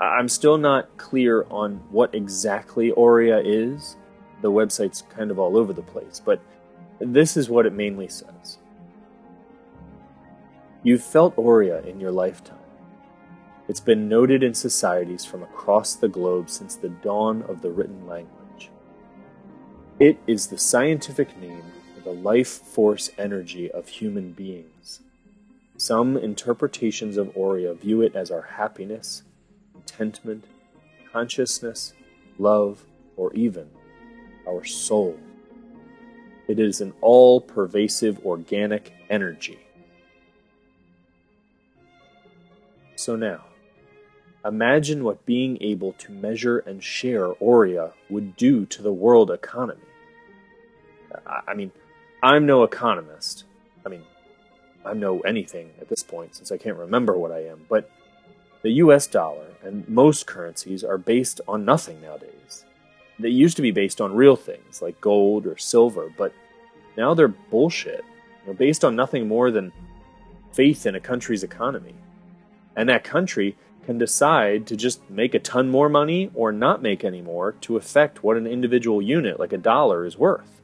I'm 0.00 0.28
still 0.28 0.56
not 0.56 0.96
clear 0.98 1.46
on 1.50 1.82
what 1.90 2.14
exactly 2.14 2.92
Aurea 2.92 3.40
is. 3.40 3.96
The 4.40 4.50
website's 4.50 5.02
kind 5.02 5.30
of 5.30 5.38
all 5.38 5.56
over 5.56 5.72
the 5.72 5.82
place, 5.82 6.20
but 6.24 6.40
this 7.00 7.36
is 7.36 7.48
what 7.48 7.66
it 7.66 7.72
mainly 7.72 8.08
says. 8.08 8.58
You've 10.82 11.02
felt 11.02 11.38
Aurea 11.38 11.80
in 11.82 11.98
your 11.98 12.10
lifetime. 12.10 12.58
It's 13.68 13.80
been 13.80 14.08
noted 14.08 14.42
in 14.42 14.52
societies 14.52 15.24
from 15.24 15.42
across 15.42 15.94
the 15.94 16.08
globe 16.08 16.50
since 16.50 16.76
the 16.76 16.90
dawn 16.90 17.42
of 17.42 17.62
the 17.62 17.70
written 17.70 18.06
language. 18.06 18.70
It 19.98 20.18
is 20.26 20.48
the 20.48 20.58
scientific 20.58 21.38
name 21.38 21.64
for 21.94 22.02
the 22.02 22.12
life 22.12 22.48
force 22.48 23.10
energy 23.16 23.70
of 23.70 23.88
human 23.88 24.32
beings. 24.32 25.00
Some 25.78 26.16
interpretations 26.16 27.16
of 27.16 27.34
Aurea 27.36 27.72
view 27.74 28.02
it 28.02 28.14
as 28.14 28.30
our 28.30 28.42
happiness, 28.42 29.22
contentment, 29.72 30.44
consciousness, 31.10 31.94
love, 32.38 32.84
or 33.16 33.32
even 33.32 33.70
our 34.48 34.64
soul. 34.64 35.18
It 36.48 36.58
is 36.58 36.80
an 36.80 36.92
all 37.00 37.40
pervasive 37.40 38.24
organic 38.24 38.92
energy. 39.08 39.58
So 42.96 43.16
now, 43.16 43.44
Imagine 44.44 45.04
what 45.04 45.24
being 45.24 45.56
able 45.62 45.94
to 45.94 46.12
measure 46.12 46.58
and 46.58 46.84
share 46.84 47.32
Aurea 47.40 47.92
would 48.10 48.36
do 48.36 48.66
to 48.66 48.82
the 48.82 48.92
world 48.92 49.30
economy. 49.30 49.80
I 51.26 51.54
mean, 51.54 51.72
I'm 52.22 52.44
no 52.44 52.62
economist. 52.62 53.44
I 53.86 53.88
mean, 53.88 54.02
I'm 54.84 55.00
no 55.00 55.20
anything 55.20 55.70
at 55.80 55.88
this 55.88 56.02
point 56.02 56.34
since 56.34 56.52
I 56.52 56.58
can't 56.58 56.76
remember 56.76 57.16
what 57.16 57.32
I 57.32 57.46
am, 57.46 57.64
but 57.70 57.90
the 58.60 58.72
US 58.72 59.06
dollar 59.06 59.46
and 59.62 59.88
most 59.88 60.26
currencies 60.26 60.84
are 60.84 60.98
based 60.98 61.40
on 61.48 61.64
nothing 61.64 62.02
nowadays. 62.02 62.66
They 63.18 63.28
used 63.28 63.56
to 63.56 63.62
be 63.62 63.70
based 63.70 64.00
on 64.00 64.14
real 64.14 64.36
things 64.36 64.82
like 64.82 65.00
gold 65.00 65.46
or 65.46 65.56
silver, 65.56 66.12
but 66.16 66.32
now 66.96 67.14
they're 67.14 67.28
bullshit. 67.28 68.04
Based 68.58 68.84
on 68.84 68.94
nothing 68.94 69.26
more 69.26 69.50
than 69.50 69.72
faith 70.52 70.84
in 70.84 70.94
a 70.94 71.00
country's 71.00 71.42
economy. 71.42 71.94
And 72.76 72.88
that 72.88 73.04
country 73.04 73.56
can 73.86 73.98
decide 73.98 74.66
to 74.66 74.76
just 74.76 75.08
make 75.08 75.34
a 75.34 75.38
ton 75.38 75.70
more 75.70 75.88
money 75.88 76.30
or 76.34 76.52
not 76.52 76.82
make 76.82 77.04
any 77.04 77.22
more 77.22 77.52
to 77.52 77.76
affect 77.76 78.22
what 78.22 78.36
an 78.36 78.46
individual 78.46 79.00
unit, 79.00 79.38
like 79.38 79.52
a 79.52 79.58
dollar, 79.58 80.04
is 80.04 80.18
worth. 80.18 80.60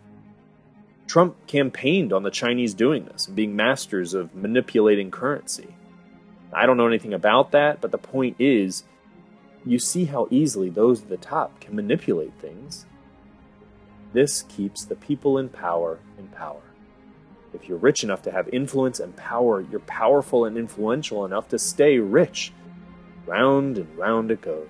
Trump 1.07 1.37
campaigned 1.47 2.13
on 2.13 2.23
the 2.23 2.31
Chinese 2.31 2.75
doing 2.75 3.05
this 3.07 3.27
and 3.27 3.37
being 3.37 3.57
masters 3.57 4.15
of 4.15 4.35
manipulating 4.35 5.11
currency. 5.11 5.75
I 6.53 6.67
don't 6.67 6.77
know 6.77 6.87
anything 6.87 7.15
about 7.15 7.53
that, 7.53 7.81
but 7.81 7.91
the 7.91 7.99
point 7.99 8.37
is 8.39 8.85
you 9.65 9.79
see 9.79 10.07
how 10.07 10.29
easily 10.31 10.71
those 10.71 11.03
at 11.03 11.09
the 11.09 11.17
top 11.17 11.61
can 11.61 11.77
manipulate 11.77 12.33
things. 12.41 12.87
This 14.13 14.43
keeps 14.43 14.85
the 14.85 14.97
people 14.97 15.39
in 15.39 15.49
power 15.49 15.99
in 16.19 16.29
power. 16.29 16.63
If 17.53 17.69
you're 17.69 17.79
rich 17.79 18.05
enough 18.05 18.23
to 18.23 18.31
have 18.31 18.49
influence 18.49 19.01
and 19.01 19.17
power, 19.17 19.61
you're 19.61 19.81
powerful 19.81 20.45
and 20.45 20.57
influential 20.57 21.25
enough 21.25 21.49
to 21.49 21.59
stay 21.59 21.99
rich 21.99 22.53
Round 23.27 23.79
and 23.79 23.97
round 23.97 24.31
it 24.31 24.41
goes. 24.41 24.69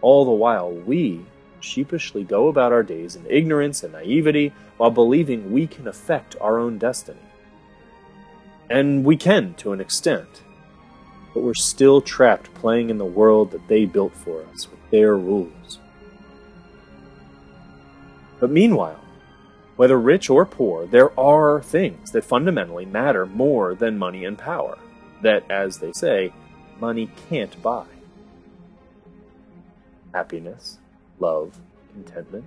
All 0.00 0.24
the 0.24 0.30
while, 0.32 0.72
we 0.72 1.24
sheepishly 1.60 2.24
go 2.24 2.48
about 2.48 2.72
our 2.72 2.82
days 2.82 3.14
in 3.14 3.26
ignorance 3.28 3.84
and 3.84 3.92
naivety 3.92 4.52
while 4.76 4.90
believing 4.90 5.52
we 5.52 5.66
can 5.66 5.86
affect 5.86 6.34
our 6.40 6.58
own 6.58 6.78
destiny. 6.78 7.20
And 8.68 9.04
we 9.04 9.16
can 9.16 9.54
to 9.54 9.72
an 9.72 9.80
extent, 9.80 10.42
but 11.32 11.42
we're 11.42 11.54
still 11.54 12.00
trapped 12.00 12.52
playing 12.54 12.90
in 12.90 12.98
the 12.98 13.04
world 13.04 13.50
that 13.50 13.68
they 13.68 13.84
built 13.84 14.14
for 14.14 14.44
us 14.52 14.70
with 14.70 14.80
their 14.90 15.16
rules. 15.16 15.78
But 18.40 18.50
meanwhile, 18.50 19.00
whether 19.76 19.98
rich 19.98 20.28
or 20.28 20.44
poor, 20.44 20.86
there 20.86 21.18
are 21.18 21.62
things 21.62 22.10
that 22.12 22.24
fundamentally 22.24 22.84
matter 22.84 23.26
more 23.26 23.74
than 23.74 23.98
money 23.98 24.24
and 24.24 24.36
power, 24.36 24.78
that, 25.22 25.48
as 25.50 25.78
they 25.78 25.92
say, 25.92 26.32
money 26.80 27.10
can't 27.28 27.62
buy. 27.62 27.86
Happiness, 30.12 30.78
love, 31.18 31.58
contentment. 31.92 32.44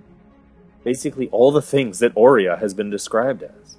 Basically, 0.82 1.28
all 1.30 1.50
the 1.50 1.62
things 1.62 1.98
that 2.00 2.16
Aurea 2.16 2.56
has 2.56 2.74
been 2.74 2.90
described 2.90 3.42
as. 3.42 3.78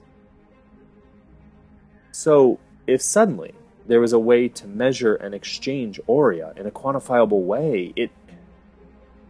So, 2.11 2.59
if 2.87 3.01
suddenly 3.01 3.53
there 3.87 3.99
was 3.99 4.13
a 4.13 4.19
way 4.19 4.47
to 4.47 4.67
measure 4.67 5.15
and 5.15 5.33
exchange 5.33 5.99
Aurea 6.07 6.53
in 6.57 6.65
a 6.65 6.71
quantifiable 6.71 7.43
way, 7.43 7.93
it 7.95 8.11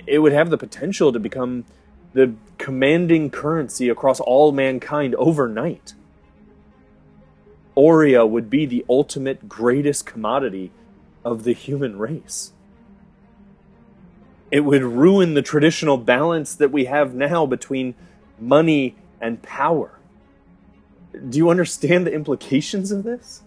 it 0.07 0.19
would 0.19 0.33
have 0.33 0.49
the 0.49 0.57
potential 0.57 1.11
to 1.11 1.19
become 1.19 1.65
the 2.13 2.33
commanding 2.57 3.29
currency 3.29 3.89
across 3.89 4.19
all 4.19 4.51
mankind 4.51 5.15
overnight. 5.15 5.93
Aurea 7.75 8.25
would 8.25 8.49
be 8.49 8.65
the 8.65 8.85
ultimate 8.87 9.49
greatest 9.49 10.05
commodity 10.05 10.71
of 11.25 11.43
the 11.43 11.53
human 11.53 11.97
race. 11.97 12.53
It 14.51 14.61
would 14.61 14.83
ruin 14.83 15.33
the 15.33 15.41
traditional 15.41 15.97
balance 15.97 16.55
that 16.55 16.71
we 16.71 16.85
have 16.85 17.13
now 17.13 17.45
between 17.45 17.95
money 18.39 18.95
and 19.19 19.41
power. 19.41 19.99
Do 21.29 21.37
you 21.37 21.49
understand 21.49 22.05
the 22.05 22.13
implications 22.13 22.91
of 22.91 23.03
this? 23.03 23.41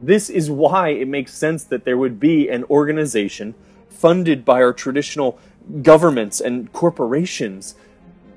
This 0.00 0.30
is 0.30 0.50
why 0.50 0.90
it 0.90 1.08
makes 1.08 1.34
sense 1.34 1.64
that 1.64 1.84
there 1.84 1.98
would 1.98 2.20
be 2.20 2.48
an 2.48 2.64
organization 2.64 3.54
funded 3.88 4.44
by 4.44 4.62
our 4.62 4.72
traditional 4.72 5.38
governments 5.82 6.40
and 6.40 6.72
corporations 6.72 7.74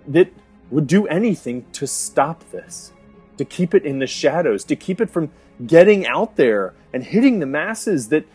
that 0.08 0.34
would 0.72 0.88
do 0.88 1.06
anything 1.08 1.66
to 1.74 1.86
stop 1.86 2.50
this, 2.52 2.92
to 3.38 3.46
keep 3.46 3.76
it 3.76 3.86
in 3.86 4.00
the 4.00 4.08
shadows, 4.08 4.64
to 4.66 4.76
keep 4.76 5.00
it 5.00 5.10
from 5.10 5.30
getting 5.68 6.08
out 6.08 6.36
there 6.36 6.74
and 6.94 7.04
hitting 7.04 7.40
the 7.40 7.46
masses 7.46 8.10
that 8.10 8.26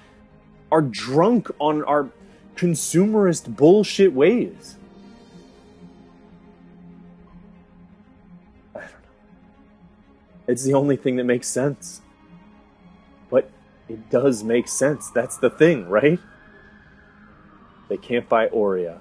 are 0.70 0.82
drunk 0.82 1.50
on 1.58 1.82
our 1.84 2.10
consumerist 2.54 3.56
bullshit 3.56 4.12
ways. 4.12 4.76
I 8.74 8.80
don't 8.80 8.90
know. 8.90 8.96
It's 10.46 10.62
the 10.62 10.74
only 10.74 10.96
thing 10.96 11.16
that 11.16 11.24
makes 11.24 11.48
sense. 11.48 12.02
It 13.88 14.10
does 14.10 14.42
make 14.42 14.68
sense. 14.68 15.10
That's 15.10 15.36
the 15.36 15.50
thing, 15.50 15.88
right? 15.88 16.18
They 17.88 17.96
can't 17.96 18.28
buy 18.28 18.48
Aurea. 18.48 19.00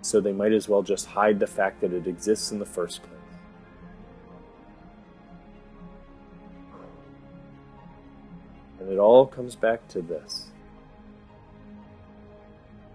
So 0.00 0.20
they 0.20 0.32
might 0.32 0.52
as 0.52 0.68
well 0.68 0.82
just 0.82 1.06
hide 1.06 1.38
the 1.40 1.46
fact 1.46 1.80
that 1.80 1.92
it 1.92 2.06
exists 2.06 2.50
in 2.50 2.58
the 2.58 2.66
first 2.66 3.02
place. 3.02 3.12
And 8.80 8.90
it 8.90 8.98
all 8.98 9.26
comes 9.26 9.56
back 9.56 9.86
to 9.88 10.00
this 10.00 10.46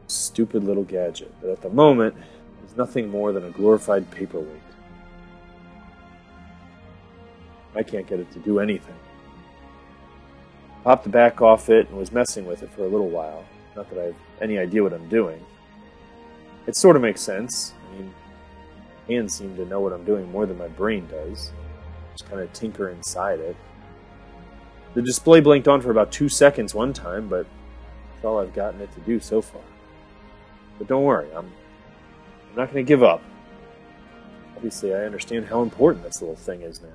stupid 0.07 0.63
little 0.63 0.83
gadget 0.83 1.33
that 1.41 1.51
at 1.51 1.61
the 1.61 1.69
moment 1.69 2.15
is 2.65 2.75
nothing 2.77 3.09
more 3.09 3.31
than 3.31 3.45
a 3.45 3.49
glorified 3.49 4.09
paperweight. 4.11 4.47
I 7.75 7.83
can't 7.83 8.07
get 8.07 8.19
it 8.19 8.31
to 8.31 8.39
do 8.39 8.59
anything. 8.59 8.95
Popped 10.83 11.03
the 11.03 11.09
back 11.09 11.41
off 11.41 11.69
it 11.69 11.87
and 11.89 11.97
was 11.97 12.11
messing 12.11 12.45
with 12.45 12.63
it 12.63 12.71
for 12.71 12.83
a 12.83 12.87
little 12.87 13.09
while. 13.09 13.45
Not 13.75 13.89
that 13.89 13.99
I 13.99 14.05
have 14.05 14.15
any 14.41 14.57
idea 14.57 14.81
what 14.81 14.93
I'm 14.93 15.07
doing. 15.09 15.43
It 16.67 16.75
sort 16.75 16.95
of 16.95 17.01
makes 17.01 17.21
sense. 17.21 17.73
I 17.87 17.95
mean, 17.95 18.13
hands 19.07 19.35
seem 19.35 19.55
to 19.57 19.65
know 19.65 19.79
what 19.79 19.93
I'm 19.93 20.03
doing 20.03 20.31
more 20.31 20.45
than 20.45 20.57
my 20.57 20.67
brain 20.67 21.07
does. 21.07 21.51
Just 22.13 22.29
kind 22.29 22.41
of 22.41 22.51
tinker 22.53 22.89
inside 22.89 23.39
it. 23.39 23.55
The 24.93 25.01
display 25.01 25.39
blinked 25.39 25.67
on 25.67 25.81
for 25.81 25.91
about 25.91 26.11
two 26.11 26.29
seconds 26.29 26.75
one 26.75 26.93
time, 26.93 27.29
but 27.29 27.45
that's 28.13 28.25
all 28.25 28.39
I've 28.39 28.53
gotten 28.53 28.81
it 28.81 28.91
to 28.93 28.99
do 29.01 29.19
so 29.19 29.41
far. 29.41 29.61
But 30.77 30.87
don't 30.87 31.03
worry, 31.03 31.29
I'm, 31.31 31.45
I'm 32.49 32.55
not 32.55 32.73
going 32.73 32.83
to 32.85 32.87
give 32.87 33.03
up. 33.03 33.21
Obviously, 34.55 34.93
I 34.93 35.05
understand 35.05 35.45
how 35.45 35.61
important 35.61 36.03
this 36.03 36.21
little 36.21 36.35
thing 36.35 36.61
is 36.61 36.81
now. 36.81 36.89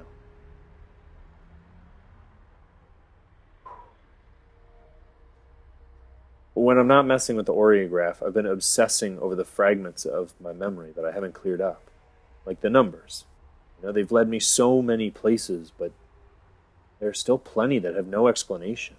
When 6.66 6.78
I'm 6.78 6.88
not 6.88 7.06
messing 7.06 7.36
with 7.36 7.46
the 7.46 7.54
Aureograph, 7.54 8.26
I've 8.26 8.34
been 8.34 8.44
obsessing 8.44 9.20
over 9.20 9.36
the 9.36 9.44
fragments 9.44 10.04
of 10.04 10.34
my 10.40 10.52
memory 10.52 10.90
that 10.96 11.04
I 11.04 11.12
haven't 11.12 11.32
cleared 11.32 11.60
up, 11.60 11.80
like 12.44 12.60
the 12.60 12.68
numbers. 12.68 13.24
You 13.78 13.86
know, 13.86 13.92
they've 13.92 14.10
led 14.10 14.28
me 14.28 14.40
so 14.40 14.82
many 14.82 15.08
places, 15.12 15.70
but 15.78 15.92
there 16.98 17.08
are 17.08 17.14
still 17.14 17.38
plenty 17.38 17.78
that 17.78 17.94
have 17.94 18.08
no 18.08 18.26
explanation. 18.26 18.96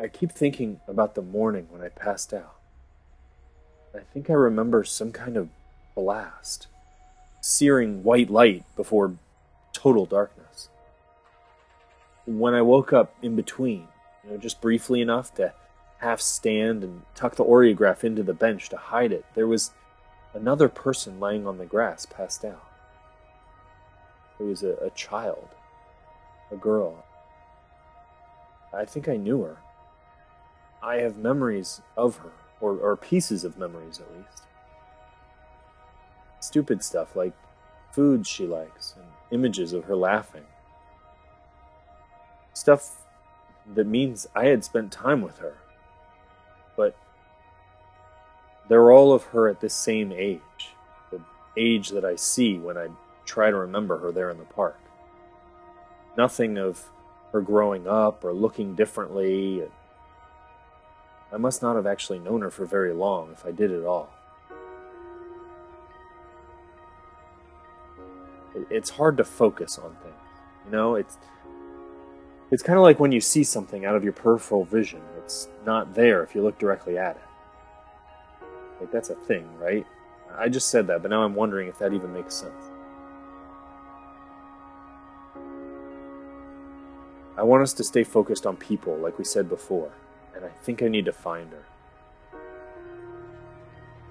I 0.00 0.08
keep 0.08 0.32
thinking 0.32 0.80
about 0.88 1.14
the 1.14 1.22
morning 1.22 1.68
when 1.70 1.80
I 1.80 1.88
passed 1.88 2.34
out. 2.34 2.56
I 3.94 4.00
think 4.00 4.30
I 4.30 4.32
remember 4.32 4.82
some 4.82 5.12
kind 5.12 5.36
of 5.36 5.48
blast, 5.94 6.66
searing 7.40 8.02
white 8.02 8.30
light 8.30 8.64
before 8.74 9.14
total 9.72 10.06
darkness. 10.06 10.70
When 12.26 12.54
I 12.54 12.62
woke 12.62 12.92
up 12.92 13.14
in 13.22 13.36
between, 13.36 13.86
you 14.24 14.30
know, 14.30 14.36
just 14.36 14.60
briefly 14.60 15.00
enough 15.00 15.34
to 15.34 15.52
half 15.98 16.20
stand 16.20 16.82
and 16.82 17.02
tuck 17.14 17.36
the 17.36 17.44
Aureograph 17.44 18.04
into 18.04 18.22
the 18.22 18.34
bench 18.34 18.68
to 18.68 18.76
hide 18.76 19.12
it, 19.12 19.24
there 19.34 19.46
was 19.46 19.72
another 20.34 20.68
person 20.68 21.20
lying 21.20 21.46
on 21.46 21.58
the 21.58 21.66
grass, 21.66 22.06
passed 22.06 22.44
out. 22.44 22.66
It 24.40 24.44
was 24.44 24.62
a, 24.62 24.74
a 24.74 24.90
child, 24.90 25.48
a 26.50 26.56
girl. 26.56 27.04
I 28.74 28.84
think 28.84 29.08
I 29.08 29.16
knew 29.16 29.42
her. 29.42 29.58
I 30.82 30.96
have 30.96 31.16
memories 31.16 31.80
of 31.96 32.16
her, 32.18 32.32
or, 32.60 32.76
or 32.78 32.96
pieces 32.96 33.44
of 33.44 33.56
memories 33.56 34.00
at 34.00 34.16
least. 34.16 34.42
Stupid 36.40 36.82
stuff 36.82 37.14
like 37.14 37.34
foods 37.92 38.28
she 38.28 38.46
likes 38.46 38.94
and 38.96 39.06
images 39.30 39.72
of 39.72 39.84
her 39.84 39.94
laughing. 39.94 40.44
Stuff 42.54 43.01
that 43.74 43.86
means 43.86 44.26
I 44.34 44.46
had 44.46 44.64
spent 44.64 44.92
time 44.92 45.22
with 45.22 45.38
her. 45.38 45.56
But 46.76 46.96
they're 48.68 48.90
all 48.90 49.12
of 49.12 49.24
her 49.24 49.48
at 49.48 49.60
this 49.60 49.74
same 49.74 50.12
age, 50.12 50.74
the 51.10 51.20
age 51.56 51.90
that 51.90 52.04
I 52.04 52.16
see 52.16 52.58
when 52.58 52.76
I 52.76 52.88
try 53.24 53.50
to 53.50 53.56
remember 53.56 53.98
her 53.98 54.12
there 54.12 54.30
in 54.30 54.38
the 54.38 54.44
park. 54.44 54.78
Nothing 56.16 56.58
of 56.58 56.90
her 57.32 57.40
growing 57.40 57.86
up 57.86 58.24
or 58.24 58.32
looking 58.32 58.74
differently. 58.74 59.62
I 61.32 61.36
must 61.38 61.62
not 61.62 61.76
have 61.76 61.86
actually 61.86 62.18
known 62.18 62.42
her 62.42 62.50
for 62.50 62.66
very 62.66 62.92
long 62.92 63.32
if 63.32 63.46
I 63.46 63.52
did 63.52 63.72
at 63.72 63.84
all. 63.84 64.10
It's 68.68 68.90
hard 68.90 69.16
to 69.16 69.24
focus 69.24 69.78
on 69.78 69.96
things. 70.02 70.14
You 70.66 70.72
know, 70.72 70.94
it's 70.94 71.16
it's 72.52 72.62
kind 72.62 72.78
of 72.78 72.82
like 72.82 73.00
when 73.00 73.12
you 73.12 73.20
see 73.20 73.42
something 73.42 73.86
out 73.86 73.96
of 73.96 74.04
your 74.04 74.12
peripheral 74.12 74.64
vision. 74.64 75.00
It's 75.16 75.48
not 75.64 75.94
there 75.94 76.22
if 76.22 76.34
you 76.34 76.42
look 76.42 76.58
directly 76.58 76.98
at 76.98 77.16
it. 77.16 77.22
Like 78.78 78.92
that's 78.92 79.08
a 79.08 79.14
thing, 79.14 79.48
right? 79.58 79.86
I 80.36 80.50
just 80.50 80.68
said 80.68 80.86
that, 80.88 81.00
but 81.00 81.10
now 81.10 81.22
I'm 81.22 81.34
wondering 81.34 81.68
if 81.68 81.78
that 81.78 81.94
even 81.94 82.12
makes 82.12 82.34
sense. 82.34 82.70
I 87.38 87.42
want 87.42 87.62
us 87.62 87.72
to 87.74 87.84
stay 87.84 88.04
focused 88.04 88.44
on 88.44 88.56
people, 88.56 88.98
like 88.98 89.16
we 89.18 89.24
said 89.24 89.48
before, 89.48 89.90
and 90.36 90.44
I 90.44 90.50
think 90.62 90.82
I 90.82 90.88
need 90.88 91.06
to 91.06 91.12
find 91.12 91.50
her. 91.50 91.64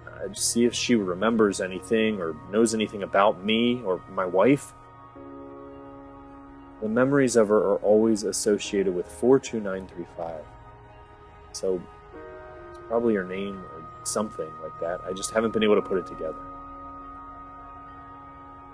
Uh, 0.07 0.27
just 0.29 0.51
see 0.51 0.65
if 0.65 0.73
she 0.73 0.95
remembers 0.95 1.61
anything 1.61 2.19
or 2.19 2.35
knows 2.51 2.73
anything 2.73 3.03
about 3.03 3.45
me 3.45 3.83
or 3.83 4.01
my 4.09 4.25
wife. 4.25 4.73
The 6.81 6.89
memories 6.89 7.35
of 7.35 7.49
her 7.49 7.57
are 7.57 7.77
always 7.77 8.23
associated 8.23 8.95
with 8.95 9.07
42935. 9.07 10.43
So 11.51 11.81
it's 12.71 12.79
probably 12.87 13.13
her 13.15 13.23
name 13.23 13.59
or 13.59 13.85
something 14.03 14.49
like 14.63 14.79
that. 14.81 14.99
I 15.05 15.13
just 15.13 15.31
haven't 15.31 15.51
been 15.51 15.63
able 15.63 15.75
to 15.75 15.81
put 15.81 15.99
it 15.99 16.07
together. 16.07 16.41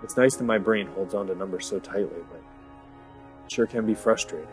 It's 0.03 0.15
nice 0.15 0.35
that 0.35 0.45
my 0.45 0.57
brain 0.57 0.87
holds 0.87 1.13
on 1.13 1.27
to 1.27 1.35
numbers 1.35 1.65
so 1.65 1.79
tightly, 1.79 2.21
but 2.31 2.37
it 2.37 3.51
sure 3.51 3.65
can 3.65 3.85
be 3.85 3.93
frustrating. 3.93 4.47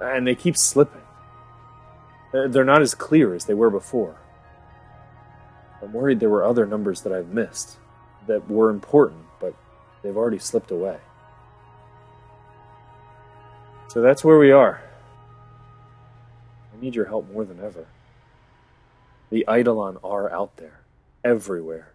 And 0.00 0.26
they 0.26 0.34
keep 0.34 0.56
slipping. 0.56 1.02
They're 2.32 2.64
not 2.64 2.82
as 2.82 2.94
clear 2.94 3.34
as 3.34 3.44
they 3.44 3.54
were 3.54 3.70
before. 3.70 4.16
I'm 5.80 5.92
worried 5.92 6.18
there 6.18 6.30
were 6.30 6.44
other 6.44 6.66
numbers 6.66 7.02
that 7.02 7.12
I've 7.12 7.28
missed 7.28 7.76
that 8.26 8.50
were 8.50 8.70
important, 8.70 9.26
but 9.38 9.54
they've 10.02 10.16
already 10.16 10.38
slipped 10.38 10.70
away. 10.70 10.98
So 13.88 14.00
that's 14.00 14.24
where 14.24 14.38
we 14.38 14.50
are. 14.50 14.82
I 16.74 16.80
need 16.82 16.94
your 16.94 17.06
help 17.06 17.30
more 17.32 17.44
than 17.44 17.60
ever. 17.60 17.86
The 19.30 19.46
Eidolon 19.50 19.98
are 20.04 20.30
out 20.30 20.56
there, 20.56 20.80
everywhere. 21.24 21.92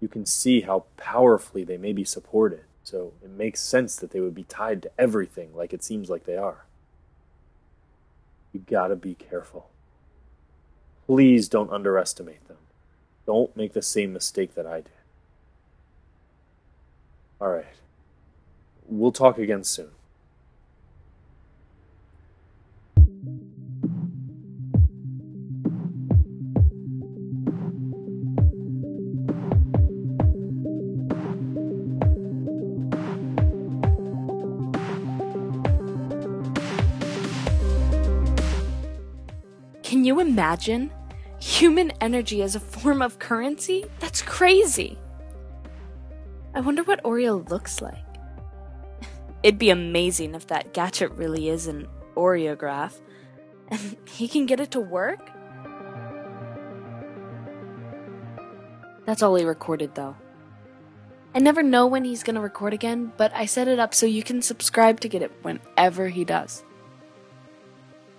You 0.00 0.08
can 0.08 0.24
see 0.24 0.62
how 0.62 0.84
powerfully 0.96 1.64
they 1.64 1.76
may 1.76 1.92
be 1.92 2.04
supported 2.04 2.62
so 2.88 3.12
it 3.22 3.28
makes 3.28 3.60
sense 3.60 3.96
that 3.96 4.12
they 4.12 4.20
would 4.20 4.34
be 4.34 4.44
tied 4.44 4.82
to 4.82 4.90
everything 4.98 5.54
like 5.54 5.74
it 5.74 5.84
seems 5.84 6.08
like 6.08 6.24
they 6.24 6.38
are. 6.38 6.64
You 8.52 8.60
gotta 8.60 8.96
be 8.96 9.14
careful. 9.14 9.68
Please 11.06 11.50
don't 11.50 11.70
underestimate 11.70 12.48
them. 12.48 12.56
Don't 13.26 13.54
make 13.54 13.74
the 13.74 13.82
same 13.82 14.14
mistake 14.14 14.54
that 14.54 14.66
I 14.66 14.76
did. 14.76 14.92
Alright. 17.38 17.66
We'll 18.86 19.12
talk 19.12 19.36
again 19.36 19.64
soon. 19.64 19.90
You 40.08 40.20
imagine? 40.20 40.90
Human 41.38 41.90
energy 42.00 42.42
as 42.42 42.54
a 42.54 42.60
form 42.60 43.02
of 43.02 43.18
currency? 43.18 43.84
That's 43.98 44.22
crazy. 44.22 44.96
I 46.54 46.60
wonder 46.60 46.82
what 46.82 47.04
Aurea 47.04 47.34
looks 47.34 47.82
like. 47.82 48.02
It'd 49.42 49.58
be 49.58 49.68
amazing 49.68 50.34
if 50.34 50.46
that 50.46 50.72
gadget 50.72 51.12
really 51.12 51.50
is 51.50 51.66
an 51.66 51.86
Aureograph 52.16 52.98
and 53.68 53.98
he 54.08 54.28
can 54.28 54.46
get 54.46 54.60
it 54.60 54.70
to 54.70 54.80
work. 54.80 55.30
That's 59.04 59.22
all 59.22 59.34
he 59.34 59.44
recorded 59.44 59.94
though. 59.94 60.16
I 61.34 61.40
never 61.40 61.62
know 61.62 61.86
when 61.86 62.06
he's 62.06 62.22
gonna 62.22 62.40
record 62.40 62.72
again, 62.72 63.12
but 63.18 63.30
I 63.34 63.44
set 63.44 63.68
it 63.68 63.78
up 63.78 63.92
so 63.92 64.06
you 64.06 64.22
can 64.22 64.40
subscribe 64.40 65.00
to 65.00 65.08
get 65.10 65.20
it 65.20 65.32
whenever 65.42 66.08
he 66.08 66.24
does. 66.24 66.64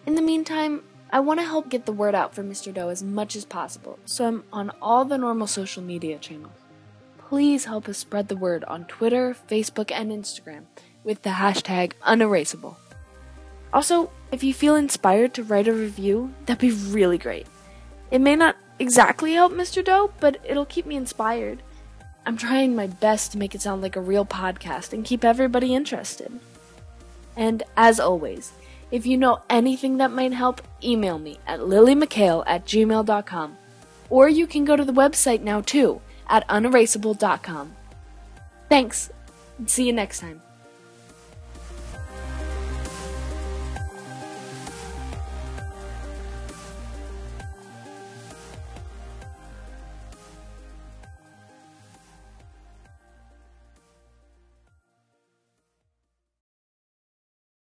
In 0.05 0.13
the 0.13 0.21
meantime, 0.21 0.83
I 1.11 1.19
want 1.21 1.39
to 1.39 1.45
help 1.45 1.69
get 1.69 1.87
the 1.87 1.91
word 1.91 2.13
out 2.13 2.35
for 2.35 2.43
Mr. 2.43 2.71
Doe 2.71 2.89
as 2.89 3.01
much 3.01 3.35
as 3.35 3.43
possible, 3.43 3.97
so 4.05 4.27
I'm 4.27 4.43
on 4.53 4.71
all 4.79 5.05
the 5.05 5.17
normal 5.17 5.47
social 5.47 5.81
media 5.81 6.19
channels. 6.19 6.53
Please 7.17 7.65
help 7.65 7.89
us 7.89 7.97
spread 7.97 8.27
the 8.27 8.35
word 8.35 8.63
on 8.65 8.85
Twitter, 8.85 9.35
Facebook, 9.49 9.91
and 9.91 10.11
Instagram 10.11 10.65
with 11.03 11.23
the 11.23 11.31
hashtag 11.31 11.93
unerasable. 12.05 12.77
Also, 13.73 14.11
if 14.31 14.43
you 14.43 14.53
feel 14.53 14.75
inspired 14.75 15.33
to 15.33 15.43
write 15.43 15.67
a 15.67 15.73
review, 15.73 16.31
that'd 16.45 16.61
be 16.61 16.71
really 16.71 17.17
great. 17.17 17.47
It 18.11 18.19
may 18.19 18.35
not 18.35 18.55
exactly 18.77 19.33
help 19.33 19.51
Mr. 19.51 19.83
Doe, 19.83 20.11
but 20.19 20.37
it'll 20.43 20.65
keep 20.65 20.85
me 20.85 20.95
inspired. 20.95 21.63
I'm 22.25 22.37
trying 22.37 22.75
my 22.75 22.85
best 22.85 23.31
to 23.31 23.39
make 23.39 23.55
it 23.55 23.61
sound 23.61 23.81
like 23.81 23.95
a 23.95 24.01
real 24.01 24.25
podcast 24.25 24.93
and 24.93 25.03
keep 25.03 25.25
everybody 25.25 25.73
interested. 25.73 26.31
And 27.35 27.63
as 27.75 27.99
always, 27.99 28.51
if 28.91 29.05
you 29.05 29.17
know 29.17 29.41
anything 29.49 29.97
that 29.97 30.11
might 30.11 30.33
help, 30.33 30.61
email 30.83 31.19
me 31.19 31.39
at 31.45 31.59
lilymchale 31.59 32.43
at 32.47 32.65
gmail.com. 32.65 33.57
Or 34.09 34.27
you 34.27 34.47
can 34.47 34.65
go 34.65 34.75
to 34.75 34.83
the 34.83 34.93
website 34.93 35.41
now 35.41 35.61
too 35.61 36.01
at 36.27 36.45
unerasable.com. 36.49 37.75
Thanks, 38.67 39.09
see 39.65 39.85
you 39.85 39.93
next 39.93 40.19
time. 40.19 40.41